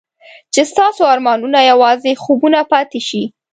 چې 0.53 0.61
ستاسو 0.71 1.01
ارمانونه 1.13 1.59
یوازې 1.71 2.11
خوبونه 2.23 2.59
پاتې 2.71 2.99
شي. 3.07 3.23